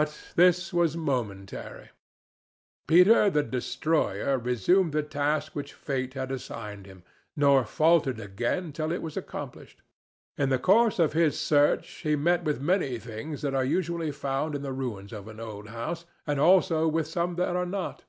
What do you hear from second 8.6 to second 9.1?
till it